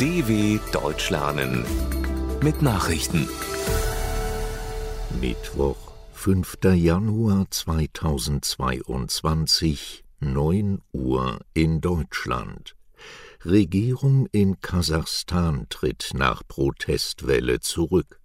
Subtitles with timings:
[0.00, 1.64] DW Deutsch lernen
[2.42, 3.28] mit Nachrichten.
[5.20, 6.58] Mittwoch, 5.
[6.74, 12.74] Januar 2022, 9 Uhr in Deutschland.
[13.44, 18.18] Regierung in Kasachstan tritt nach Protestwelle zurück.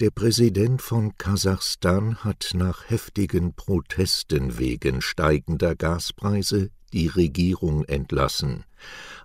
[0.00, 8.64] Der Präsident von Kasachstan hat nach heftigen Protesten wegen steigender Gaspreise die Regierung entlassen.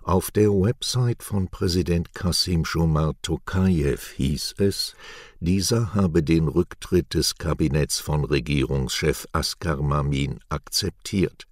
[0.02, 4.94] Auf der Website von Präsident Kasim Jomar Tokajew hieß es,
[5.40, 11.46] dieser habe den Rücktritt des Kabinetts von Regierungschef Askar Mamin akzeptiert.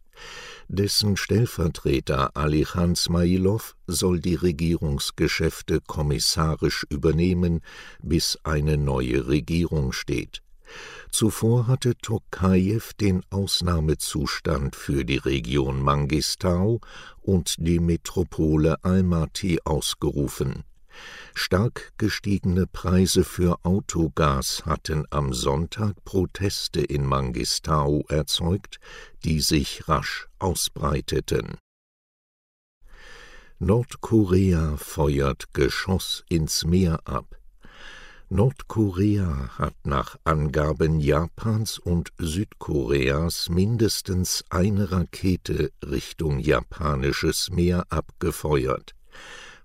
[0.69, 7.61] Dessen Stellvertreter Alichan Smailov soll die Regierungsgeschäfte kommissarisch übernehmen,
[8.03, 10.43] bis eine neue Regierung steht.
[11.11, 16.81] Zuvor hatte Tokajew den Ausnahmezustand für die Region Mangistau
[17.21, 20.65] und die Metropole Almaty ausgerufen.
[21.35, 28.79] Stark gestiegene Preise für Autogas hatten am Sonntag Proteste in Mangistau erzeugt,
[29.25, 31.59] die sich rasch ausbreiteten.
[33.59, 37.40] Nordkorea feuert Geschoss ins Meer ab.
[38.33, 48.95] Nordkorea hat nach Angaben Japans und Südkoreas mindestens eine Rakete Richtung japanisches Meer abgefeuert.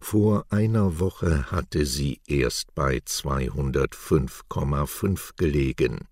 [0.00, 6.06] Vor einer Woche hatte sie erst bei 205,5 gelegen.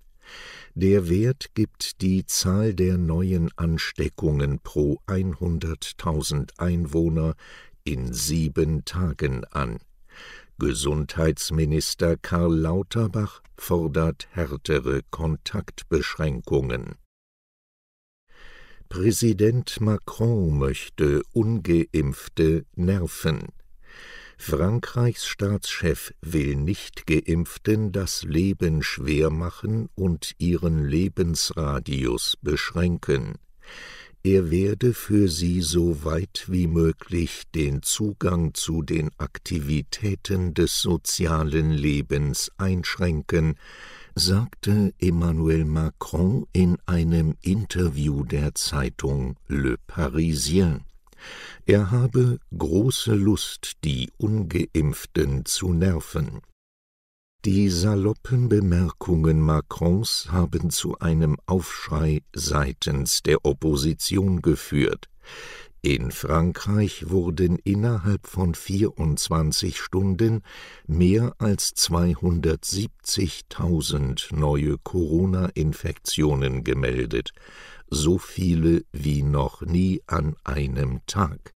[0.74, 7.34] Der Wert gibt die Zahl der neuen Ansteckungen pro 100.000 Einwohner
[7.84, 9.80] in sieben Tagen an.
[10.58, 16.94] Gesundheitsminister Karl Lauterbach fordert härtere Kontaktbeschränkungen.
[18.92, 23.48] Präsident Macron möchte ungeimpfte nerven.
[24.36, 33.38] Frankreichs Staatschef will Nicht-Geimpften das Leben schwer machen und ihren Lebensradius beschränken.
[34.22, 41.70] Er werde für sie so weit wie möglich den Zugang zu den Aktivitäten des sozialen
[41.70, 43.55] Lebens einschränken,
[44.14, 50.85] sagte Emmanuel Macron in einem Interview der Zeitung Le Parisien.
[51.67, 56.41] Er habe große Lust, die ungeimpften zu nerven.
[57.44, 65.09] Die saloppen Bemerkungen Macrons haben zu einem Aufschrei seitens der Opposition geführt.
[65.84, 70.44] In Frankreich wurden innerhalb von 24 Stunden
[70.87, 77.32] mehr als 270.000 neue Corona-Infektionen gemeldet,
[77.90, 81.50] so viele wie noch nie an einem Tag.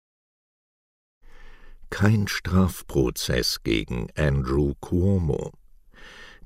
[1.92, 5.52] Kein Strafprozess gegen Andrew Cuomo.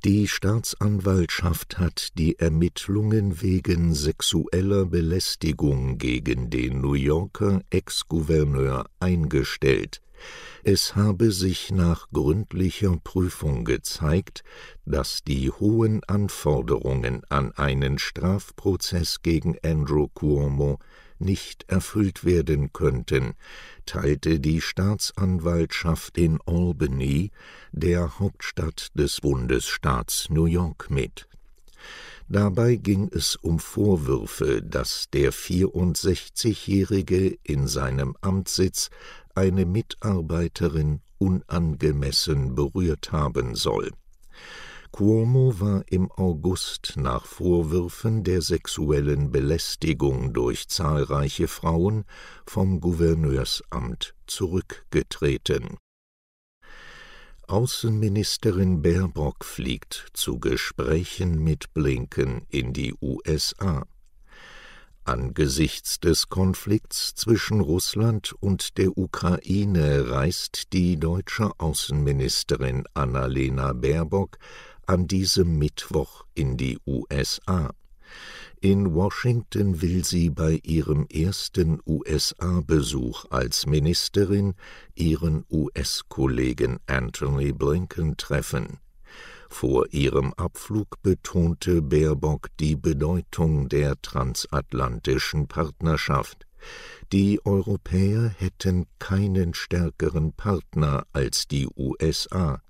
[0.05, 10.01] Die Staatsanwaltschaft hat die Ermittlungen wegen sexueller Belästigung gegen den New Yorker Ex-Gouverneur eingestellt.
[10.63, 14.45] Es habe sich nach gründlicher Prüfung gezeigt,
[14.85, 20.79] dass die hohen Anforderungen an einen Strafprozess gegen Andrew Cuomo
[21.19, 23.33] nicht erfüllt werden könnten,
[23.85, 27.31] teilte die Staatsanwaltschaft in Albany,
[27.71, 31.27] der Hauptstadt des Bundesstaats New York, mit.
[32.27, 38.91] Dabei ging es um Vorwürfe, dass der 64-Jährige in seinem Amtssitz
[39.33, 43.91] eine Mitarbeiterin unangemessen berührt haben soll.
[44.91, 52.05] Cuomo war im August nach Vorwürfen der sexuellen Belästigung durch zahlreiche Frauen
[52.45, 55.77] vom Gouverneursamt zurückgetreten.
[57.47, 63.85] Außenministerin Baerbock fliegt zu Gesprächen mit Blinken in die USA.
[65.03, 74.37] Angesichts des Konflikts zwischen Russland und der Ukraine reist die deutsche Außenministerin Annalena Baerbock
[74.89, 77.69] an diesem Mittwoch in die USA.
[78.59, 84.55] In Washington will sie bei ihrem ersten USA-Besuch als Ministerin
[84.95, 88.79] ihren US-Kollegen Anthony Blinken treffen.
[89.47, 96.47] Vor ihrem Abflug betonte Baerbock die Bedeutung der transatlantischen Partnerschaft.
[97.11, 102.63] Die Europäer hätten keinen stärkeren Partner als die USA.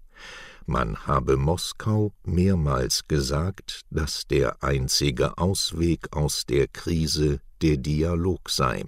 [0.69, 8.85] Man habe Moskau mehrmals gesagt, dass der einzige Ausweg aus der Krise der Dialog sei.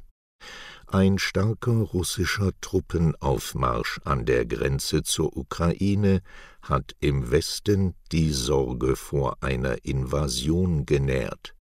[0.85, 6.21] Ein starker russischer Truppenaufmarsch an der Grenze zur Ukraine
[6.61, 11.55] hat im Westen die Sorge vor einer Invasion genährt.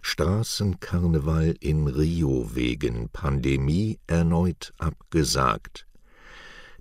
[0.00, 5.86] Straßenkarneval in Rio wegen Pandemie erneut abgesagt.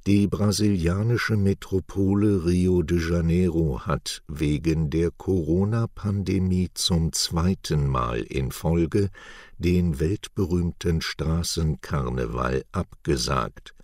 [0.07, 9.09] Die brasilianische Metropole Rio de Janeiro hat wegen der Corona-Pandemie zum zweiten Mal in Folge
[9.57, 13.75] den weltberühmten Straßenkarneval abgesagt.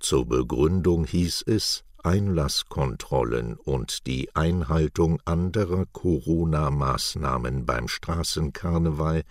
[0.00, 9.22] Zur Begründung hieß es, Einlasskontrollen und die Einhaltung anderer Corona-Maßnahmen beim Straßenkarneval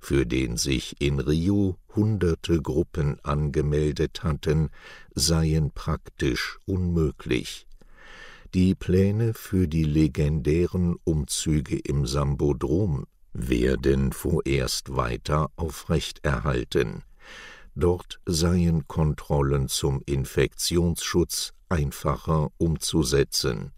[0.00, 4.70] für den sich in Rio hunderte Gruppen angemeldet hatten,
[5.14, 7.66] seien praktisch unmöglich.
[8.54, 17.02] Die Pläne für die legendären Umzüge im Sambodrom werden vorerst weiter aufrechterhalten.
[17.74, 23.72] Dort seien Kontrollen zum Infektionsschutz einfacher umzusetzen.